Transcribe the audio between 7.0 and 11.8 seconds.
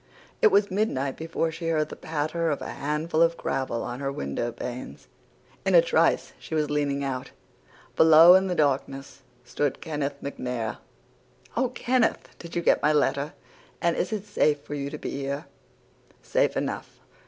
out. Below in the darkness stood Kenneth MacNair. "'Oh,